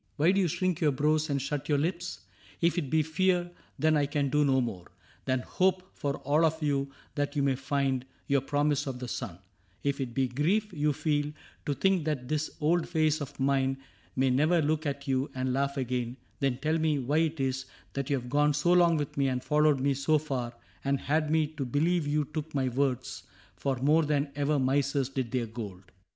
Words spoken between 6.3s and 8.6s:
of you that you may find Your